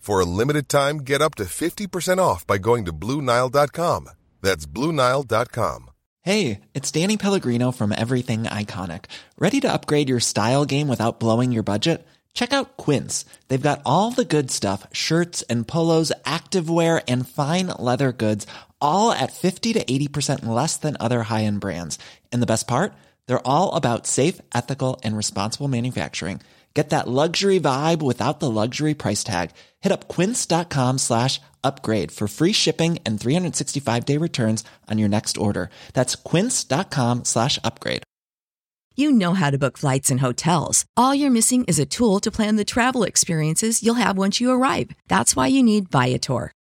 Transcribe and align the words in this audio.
For 0.00 0.18
a 0.18 0.24
limited 0.24 0.70
time, 0.70 0.98
get 0.98 1.20
up 1.20 1.34
to 1.34 1.44
50% 1.44 2.18
off 2.18 2.46
by 2.46 2.56
going 2.56 2.86
to 2.86 2.92
BlueNile.com. 2.92 4.08
That's 4.40 4.64
BlueNile.com. 4.64 5.90
Hey, 6.22 6.60
it's 6.72 6.90
Danny 6.90 7.18
Pellegrino 7.18 7.70
from 7.70 7.92
Everything 7.92 8.44
Iconic. 8.44 9.04
Ready 9.38 9.60
to 9.60 9.72
upgrade 9.72 10.08
your 10.08 10.20
style 10.20 10.64
game 10.64 10.88
without 10.88 11.20
blowing 11.20 11.52
your 11.52 11.62
budget? 11.62 12.06
Check 12.32 12.54
out 12.54 12.78
Quince. 12.78 13.26
They've 13.48 13.60
got 13.60 13.82
all 13.84 14.10
the 14.10 14.24
good 14.24 14.50
stuff 14.50 14.86
shirts 14.90 15.42
and 15.42 15.68
polos, 15.68 16.12
activewear, 16.24 17.02
and 17.06 17.28
fine 17.28 17.66
leather 17.66 18.12
goods, 18.12 18.46
all 18.80 19.12
at 19.12 19.32
50 19.32 19.74
to 19.74 19.84
80% 19.84 20.46
less 20.46 20.78
than 20.78 20.96
other 20.98 21.24
high 21.24 21.44
end 21.44 21.60
brands. 21.60 21.98
And 22.32 22.40
the 22.40 22.46
best 22.46 22.66
part? 22.66 22.94
They're 23.26 23.46
all 23.46 23.74
about 23.74 24.06
safe, 24.06 24.40
ethical, 24.54 24.98
and 25.04 25.14
responsible 25.14 25.68
manufacturing. 25.68 26.40
Get 26.74 26.90
that 26.90 27.08
luxury 27.08 27.58
vibe 27.58 28.00
without 28.00 28.38
the 28.38 28.48
luxury 28.50 28.94
price 28.94 29.24
tag. 29.24 29.50
Hit 29.80 29.92
up 29.92 30.06
quince.com 30.08 30.98
slash 30.98 31.40
upgrade 31.64 32.12
for 32.12 32.28
free 32.28 32.52
shipping 32.52 32.98
and 33.04 33.20
365 33.20 34.04
day 34.04 34.16
returns 34.16 34.62
on 34.88 34.98
your 34.98 35.08
next 35.08 35.36
order. 35.36 35.70
That's 35.94 36.14
quince.com 36.14 37.24
slash 37.24 37.58
upgrade. 37.64 38.02
You 38.96 39.12
know 39.12 39.34
how 39.34 39.50
to 39.50 39.58
book 39.58 39.78
flights 39.78 40.10
and 40.10 40.20
hotels. 40.20 40.84
All 40.96 41.14
you're 41.14 41.30
missing 41.30 41.64
is 41.64 41.78
a 41.78 41.86
tool 41.86 42.20
to 42.20 42.30
plan 42.30 42.56
the 42.56 42.64
travel 42.64 43.02
experiences 43.02 43.82
you'll 43.82 43.94
have 43.94 44.18
once 44.18 44.40
you 44.40 44.50
arrive. 44.50 44.90
That's 45.08 45.34
why 45.34 45.46
you 45.46 45.62
need 45.62 45.88
Viator. 45.88 46.52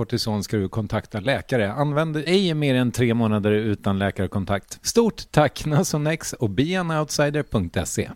kortison 0.00 0.44
ska 0.44 0.56
du 0.56 0.68
kontakta 0.68 1.20
läkare. 1.20 1.72
Använd 1.72 2.16
ej 2.16 2.54
mer 2.54 2.74
än 2.74 2.92
tre 2.92 3.14
månader 3.14 3.52
utan 3.52 3.98
läkarkontakt. 3.98 4.78
Stort 4.82 5.22
tack 5.30 5.66
Nasonex 5.66 6.32
och 6.32 6.50
beanoutsider.se. 6.50 8.10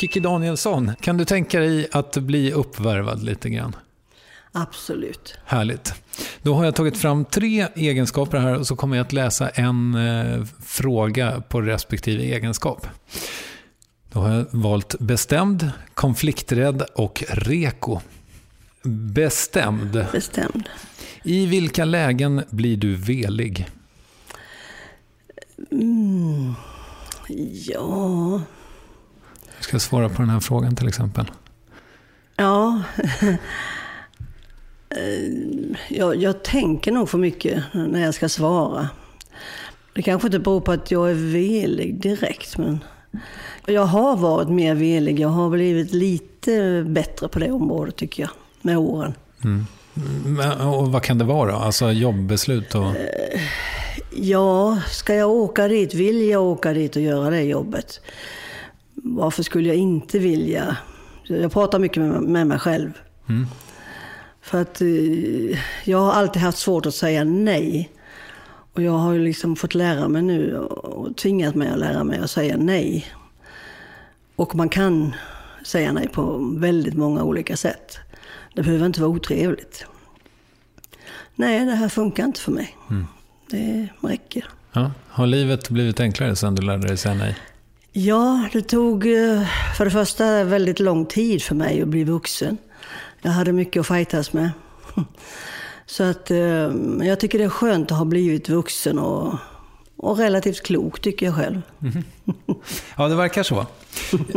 Kiki 0.00 0.20
Danielsson, 0.20 0.92
kan 1.00 1.16
du 1.16 1.24
tänka 1.24 1.60
dig 1.60 1.88
att 1.92 2.16
bli 2.16 2.52
uppvärvad 2.52 3.22
lite 3.22 3.50
grann? 3.50 3.76
Absolut. 4.52 5.38
Härligt. 5.44 5.94
Då 6.42 6.54
har 6.54 6.64
jag 6.64 6.74
tagit 6.74 6.96
fram 6.96 7.24
tre 7.24 7.66
egenskaper 7.74 8.38
här 8.38 8.58
och 8.58 8.66
så 8.66 8.76
kommer 8.76 8.96
jag 8.96 9.04
att 9.04 9.12
läsa 9.12 9.48
en 9.48 9.94
eh, 9.94 10.44
fråga 10.64 11.42
på 11.48 11.60
respektive 11.60 12.22
egenskap. 12.22 12.86
Då 14.12 14.20
har 14.20 14.34
jag 14.34 14.46
valt 14.50 14.98
bestämd, 14.98 15.70
konflikträdd 15.94 16.82
och 16.82 17.24
reko. 17.28 18.00
Bestämd. 18.82 20.06
Bestämd. 20.12 20.68
I 21.22 21.46
vilka 21.46 21.84
lägen 21.84 22.42
blir 22.50 22.76
du 22.76 22.94
velig? 22.94 23.68
Mm. 25.70 26.54
Ja... 27.66 28.42
Jag 29.56 29.64
ska 29.64 29.78
svara 29.78 30.08
på 30.08 30.22
den 30.22 30.30
här 30.30 30.40
frågan 30.40 30.76
till 30.76 30.88
exempel. 30.88 31.30
Ja. 32.36 32.82
jag, 35.88 36.16
jag 36.16 36.42
tänker 36.42 36.92
nog 36.92 37.08
för 37.08 37.18
mycket 37.18 37.64
när 37.72 38.00
jag 38.04 38.14
ska 38.14 38.28
svara. 38.28 38.88
Det 39.92 40.02
kanske 40.02 40.28
inte 40.28 40.38
beror 40.38 40.60
på 40.60 40.72
att 40.72 40.90
jag 40.90 41.10
är 41.10 41.14
velig 41.14 42.00
direkt, 42.00 42.58
men 42.58 42.78
jag 43.66 43.84
har 43.86 44.16
varit 44.16 44.48
mer 44.48 44.74
velig. 44.74 45.20
Jag 45.20 45.28
har 45.28 45.50
blivit 45.50 45.92
lite 45.92 46.84
bättre 46.88 47.28
på 47.28 47.38
det 47.38 47.50
området 47.50 47.96
tycker 47.96 48.22
jag, 48.22 48.30
med 48.62 48.78
åren. 48.78 49.14
Mm. 49.44 49.66
Och 50.68 50.92
vad 50.92 51.02
kan 51.02 51.18
det 51.18 51.24
vara? 51.24 51.56
Alltså 51.56 51.90
jobbbeslut 51.90 52.74
och... 52.74 52.92
Ja, 54.16 54.78
ska 54.90 55.14
jag 55.14 55.30
åka 55.30 55.68
dit? 55.68 55.94
Vill 55.94 56.28
jag 56.28 56.42
åka 56.42 56.72
dit 56.72 56.96
och 56.96 57.02
göra 57.02 57.30
det 57.30 57.42
jobbet? 57.42 58.00
Varför 58.94 59.42
skulle 59.42 59.68
jag 59.68 59.76
inte 59.76 60.18
vilja? 60.18 60.76
Jag 61.24 61.52
pratar 61.52 61.78
mycket 61.78 62.02
med, 62.02 62.22
med 62.22 62.46
mig 62.46 62.58
själv. 62.58 62.92
Mm. 63.28 63.46
För 64.42 64.60
att 64.60 64.80
eh, 64.80 65.58
jag 65.84 65.98
har 65.98 66.12
alltid 66.12 66.42
haft 66.42 66.58
svårt 66.58 66.86
att 66.86 66.94
säga 66.94 67.24
nej. 67.24 67.90
Och 68.72 68.82
jag 68.82 68.92
har 68.92 69.12
ju 69.12 69.18
liksom 69.18 69.56
fått 69.56 69.74
lära 69.74 70.08
mig 70.08 70.22
nu 70.22 70.56
och 70.58 71.16
tvingat 71.16 71.54
mig 71.54 71.68
att 71.68 71.78
lära 71.78 72.04
mig 72.04 72.18
att 72.18 72.30
säga 72.30 72.56
nej. 72.58 73.06
Och 74.36 74.54
man 74.54 74.68
kan 74.68 75.14
säga 75.64 75.92
nej 75.92 76.08
på 76.08 76.52
väldigt 76.56 76.94
många 76.94 77.22
olika 77.22 77.56
sätt. 77.56 77.98
Det 78.54 78.62
behöver 78.62 78.86
inte 78.86 79.00
vara 79.00 79.10
otrevligt. 79.10 79.84
Nej, 81.34 81.66
det 81.66 81.74
här 81.74 81.88
funkar 81.88 82.24
inte 82.24 82.40
för 82.40 82.52
mig. 82.52 82.76
Mm. 82.90 83.06
Det 83.50 83.88
räcker. 84.00 84.44
Ja. 84.72 84.90
Har 85.08 85.26
livet 85.26 85.68
blivit 85.68 86.00
enklare 86.00 86.36
sedan 86.36 86.54
du 86.54 86.62
lärde 86.62 86.86
dig 86.86 86.96
säga 86.96 87.14
nej? 87.14 87.36
Ja, 87.92 88.48
det 88.52 88.62
tog 88.62 89.06
eh, 89.06 89.42
för 89.76 89.84
det 89.84 89.90
första 89.90 90.44
väldigt 90.44 90.80
lång 90.80 91.06
tid 91.06 91.42
för 91.42 91.54
mig 91.54 91.82
att 91.82 91.88
bli 91.88 92.04
vuxen. 92.04 92.58
Jag 93.22 93.30
hade 93.30 93.52
mycket 93.52 93.80
att 93.80 93.86
fightas 93.86 94.32
med. 94.32 94.50
Så 95.86 96.04
att, 96.04 96.30
eh, 96.30 96.38
jag 97.02 97.20
tycker 97.20 97.38
det 97.38 97.44
är 97.44 97.48
skönt 97.48 97.92
att 97.92 97.98
ha 97.98 98.04
blivit 98.04 98.48
vuxen 98.48 98.98
och, 98.98 99.34
och 99.96 100.18
relativt 100.18 100.62
klok 100.62 101.00
tycker 101.00 101.26
jag 101.26 101.34
själv. 101.34 101.62
Mm. 101.82 102.04
Ja, 102.96 103.08
det 103.08 103.14
verkar 103.14 103.42
så. 103.42 103.66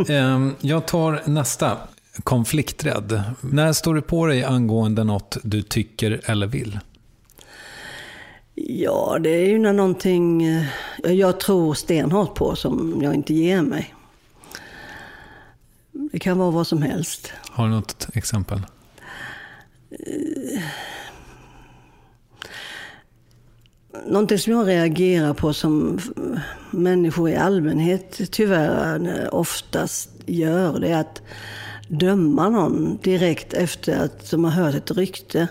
Ehm, 0.08 0.54
jag 0.60 0.86
tar 0.86 1.22
nästa. 1.24 1.76
Konflikträdd. 2.22 3.22
När 3.40 3.72
står 3.72 3.94
du 3.94 4.02
på 4.02 4.26
dig 4.26 4.44
angående 4.44 5.04
något 5.04 5.36
du 5.42 5.62
tycker 5.62 6.20
eller 6.24 6.46
vill? 6.46 6.78
Ja, 8.54 9.18
det 9.20 9.30
är 9.30 9.46
ju 9.48 9.58
när 9.58 9.72
någonting 9.72 10.44
eh, 10.44 10.66
jag 11.02 11.40
tror 11.40 11.74
stenhårt 11.74 12.34
på 12.34 12.56
som 12.56 12.98
jag 13.02 13.14
inte 13.14 13.34
ger 13.34 13.62
mig. 13.62 13.94
Det 15.92 16.18
kan 16.18 16.38
vara 16.38 16.50
vad 16.50 16.66
som 16.66 16.82
helst. 16.82 17.32
Har 17.50 17.64
du 17.64 17.70
något 17.70 18.08
exempel? 18.14 18.60
Någonting 24.06 24.38
som 24.38 24.52
jag 24.52 24.68
reagerar 24.68 25.34
på 25.34 25.52
som 25.52 26.00
människor 26.70 27.30
i 27.30 27.36
allmänhet 27.36 28.20
tyvärr 28.30 29.34
oftast 29.34 30.10
gör, 30.26 30.78
det 30.80 30.88
är 30.88 31.00
att 31.00 31.22
döma 31.88 32.48
någon 32.48 32.98
direkt 33.02 33.54
efter 33.54 34.04
att 34.04 34.30
de 34.30 34.44
har 34.44 34.50
hört 34.50 34.74
ett 34.74 34.90
rykte. 34.90 35.48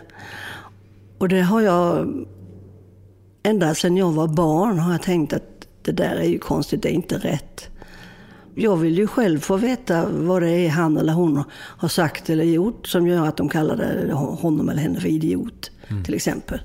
Och 1.18 1.30
det 1.30 1.41
har 1.41 1.62
jag, 1.62 2.15
ända 3.44 3.75
sedan 3.75 3.97
jag 3.97 4.12
var 4.12 4.27
barn, 4.27 4.80
har 4.80 4.91
jag 4.91 5.01
tänkt 5.01 5.33
att 5.33 5.68
det 5.81 5.91
där 5.91 6.15
är 6.15 6.27
ju 6.27 6.39
konstigt, 6.39 6.81
det 6.81 6.89
är 6.89 6.94
inte 6.94 7.18
rätt. 7.18 7.69
Jag 8.56 8.77
vill 8.77 8.97
ju 8.97 9.07
själv 9.07 9.39
få 9.39 9.57
veta 9.57 10.06
vad 10.09 10.41
det 10.41 10.50
är 10.50 10.69
han 10.69 10.97
eller 10.97 11.13
hon 11.13 11.44
har 11.53 11.88
sagt 11.88 12.30
eller 12.30 12.44
gjort 12.44 12.88
som 12.88 13.07
gör 13.07 13.27
att 13.27 13.38
de 13.38 13.50
kallar 13.50 14.09
honom 14.12 14.69
eller 14.69 14.81
henne 14.81 15.00
för 15.00 15.07
idiot, 15.07 15.71
mm. 15.88 16.03
till 16.03 16.13
exempel. 16.13 16.59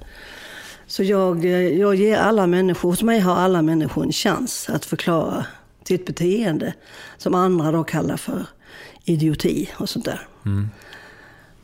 Så 0.86 1.02
jag, 1.02 1.44
jag 1.74 1.94
ger 1.94 2.18
alla 2.18 2.46
människor, 2.46 2.90
hos 2.90 3.02
mig 3.02 3.20
har 3.20 3.36
alla 3.36 3.62
människor 3.62 4.04
en 4.04 4.12
chans 4.12 4.70
att 4.70 4.84
förklara 4.84 5.46
sitt 5.84 6.06
beteende 6.06 6.74
som 7.18 7.34
andra 7.34 7.72
då 7.72 7.84
kallar 7.84 8.16
för 8.16 8.46
idioti 9.08 9.70
och 9.76 9.88
sånt 9.88 10.04
där. 10.04 10.20
Mm. 10.46 10.68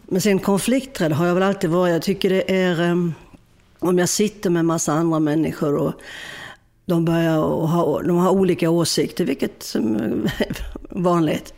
Men 0.02 0.20
sen 0.20 0.38
konflikträdd 0.38 1.12
har 1.12 1.26
jag 1.26 1.34
väl 1.34 1.42
alltid 1.42 1.70
varit. 1.70 1.92
Jag 1.92 2.02
tycker 2.02 2.30
det 2.30 2.56
är, 2.56 2.90
um, 2.90 3.14
om 3.78 3.98
jag 3.98 4.08
sitter 4.08 4.50
med 4.50 4.60
en 4.60 4.66
massa 4.66 4.92
andra 4.92 5.18
människor 5.18 5.74
och 5.74 5.92
de 6.86 7.04
börjar 7.04 7.36
ha, 7.66 8.02
de 8.02 8.16
har 8.16 8.30
olika 8.30 8.70
åsikter, 8.70 9.24
vilket 9.24 9.74
är 9.74 10.32
vanligt. 10.90 11.54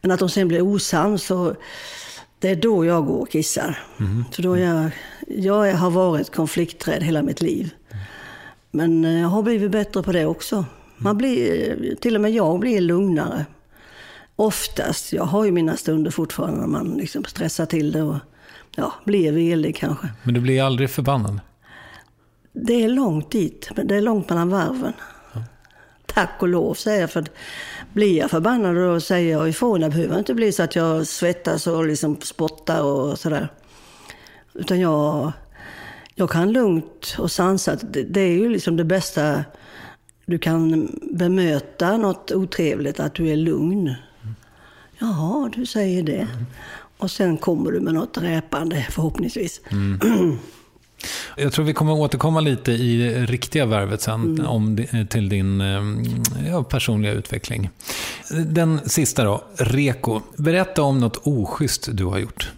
Men 0.00 0.10
att 0.10 0.20
de 0.20 0.28
sen 0.28 0.48
blir 0.48 0.62
osams, 0.62 1.22
så 1.22 1.54
det 2.38 2.48
är 2.48 2.56
då 2.56 2.84
jag 2.84 3.06
går 3.06 3.20
och 3.20 3.30
kissar. 3.30 3.78
Mm. 4.00 4.24
Så 4.30 4.42
då 4.42 4.58
jag, 4.58 4.90
jag 5.26 5.74
har 5.74 5.90
varit 5.90 6.34
konflikträdd 6.34 7.02
hela 7.02 7.22
mitt 7.22 7.40
liv. 7.40 7.70
Men 8.70 9.04
eh, 9.04 9.20
jag 9.20 9.28
har 9.28 9.42
blivit 9.42 9.70
bättre 9.70 10.02
på 10.02 10.12
det 10.12 10.26
också. 10.26 10.64
Man 10.96 11.18
blir, 11.18 11.96
till 12.00 12.14
och 12.14 12.20
med 12.20 12.30
jag 12.30 12.60
blir 12.60 12.80
lugnare. 12.80 13.46
Oftast. 14.36 15.12
Jag 15.12 15.24
har 15.24 15.44
ju 15.44 15.52
mina 15.52 15.76
stunder 15.76 16.10
fortfarande 16.10 16.60
när 16.60 16.66
man 16.66 16.94
liksom 16.94 17.24
stressar 17.24 17.66
till 17.66 17.92
det 17.92 18.02
och 18.02 18.16
ja, 18.76 18.92
blir 19.04 19.32
velig 19.32 19.76
kanske. 19.76 20.08
Men 20.22 20.34
du 20.34 20.40
blir 20.40 20.62
aldrig 20.62 20.90
förbannad? 20.90 21.40
Det 22.52 22.84
är 22.84 22.88
långt 22.88 23.30
dit. 23.30 23.70
Det 23.84 23.96
är 23.96 24.00
långt 24.00 24.28
mellan 24.28 24.48
varven. 24.48 24.92
Ja. 25.34 25.42
Tack 26.06 26.30
och 26.40 26.48
lov 26.48 26.74
säger 26.74 27.00
jag. 27.00 27.10
För 27.10 27.24
blir 27.92 28.18
jag 28.18 28.30
förbannad 28.30 28.76
då 28.76 29.00
säger 29.00 29.32
jag 29.32 29.48
ifrån. 29.48 29.80
Det 29.80 29.90
behöver 29.90 30.18
inte 30.18 30.34
bli 30.34 30.52
så 30.52 30.62
att 30.62 30.76
jag 30.76 31.06
svettas 31.06 31.66
och 31.66 31.86
liksom 31.86 32.20
spottar 32.20 32.82
och 32.82 33.18
sådär. 33.18 33.48
Utan 34.54 34.80
jag, 34.80 35.32
jag 36.14 36.30
kan 36.30 36.52
lugnt 36.52 37.16
och 37.18 37.30
sansat. 37.30 37.92
Det, 37.92 38.02
det 38.02 38.20
är 38.20 38.32
ju 38.32 38.48
liksom 38.48 38.76
det 38.76 38.84
bästa 38.84 39.44
du 40.26 40.38
kan 40.38 40.90
bemöta 41.12 41.96
något 41.96 42.30
otrevligt, 42.30 43.00
att 43.00 43.14
du 43.14 43.28
är 43.28 43.36
lugn. 43.36 43.94
Jaha, 45.02 45.50
du 45.56 45.66
säger 45.66 46.02
det. 46.02 46.20
Mm. 46.20 46.46
Och 46.98 47.10
sen 47.10 47.36
kommer 47.36 47.72
du 47.72 47.80
med 47.80 47.94
något 47.94 48.18
räpande 48.18 48.86
förhoppningsvis. 48.90 49.60
Mm. 49.70 50.38
Jag 51.36 51.52
tror 51.52 51.64
vi 51.64 51.72
kommer 51.72 51.92
återkomma 51.92 52.40
lite 52.40 52.72
i 52.72 53.26
riktiga 53.26 53.66
värvet 53.66 54.02
sen 54.02 54.24
mm. 54.24 54.46
om, 54.46 54.86
till 55.10 55.28
din 55.28 55.60
eh, 55.60 55.82
ja, 56.48 56.64
personliga 56.64 57.12
utveckling. 57.12 57.70
Den 58.46 58.80
sista 58.88 59.24
då, 59.24 59.44
Reko. 59.56 60.20
Berätta 60.36 60.82
om 60.82 60.98
något 60.98 61.26
oschysst 61.26 61.88
du 61.92 62.04
har 62.04 62.18
gjort. 62.18 62.52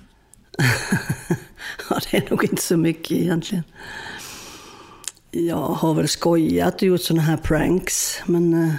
ja, 1.90 2.00
det 2.10 2.16
är 2.16 2.30
nog 2.30 2.44
inte 2.44 2.62
så 2.62 2.76
mycket 2.76 3.10
egentligen. 3.10 3.64
Jag 5.30 5.56
har 5.68 5.94
väl 5.94 6.08
skojat 6.08 6.74
och 6.74 6.82
gjort 6.82 7.02
sådana 7.02 7.22
här 7.22 7.36
pranks, 7.36 8.20
men... 8.26 8.74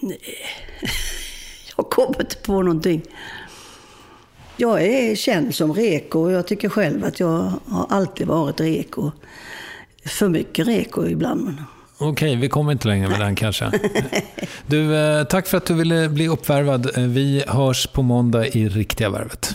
Nej. 0.00 0.18
jag 2.00 2.06
kommer 2.06 2.20
inte 2.20 2.36
på 2.36 2.62
någonting. 2.62 3.02
Jag 4.56 4.82
är 4.82 5.16
känd 5.16 5.54
som 5.54 5.74
reko 5.74 6.20
och 6.20 6.32
jag 6.32 6.46
tycker 6.46 6.68
själv 6.68 7.04
att 7.04 7.20
jag 7.20 7.52
har 7.66 7.86
alltid 7.88 8.26
varit 8.26 8.60
reko. 8.60 9.10
För 10.04 10.28
mycket 10.28 10.66
reko 10.66 11.06
ibland. 11.06 11.54
Okej, 11.98 12.36
vi 12.36 12.48
kommer 12.48 12.72
inte 12.72 12.88
längre 12.88 13.08
med 13.08 13.20
den 13.20 13.34
kanske. 13.34 13.70
Du, 14.66 14.96
eh, 14.96 15.24
tack 15.24 15.46
för 15.46 15.56
att 15.56 15.66
du 15.66 15.74
ville 15.74 16.08
bli 16.08 16.28
uppvärvad. 16.28 16.98
Eh, 16.98 17.04
vi 17.04 17.44
hörs 17.46 17.86
på 17.86 18.02
måndag 18.02 18.46
i 18.46 18.68
riktiga 18.68 19.10
värvet. 19.10 19.54